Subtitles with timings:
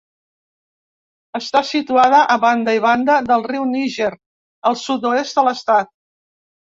[1.39, 4.07] Està situada a banda i banda del riu Níger,
[4.71, 5.91] al sud-oest de l'estat.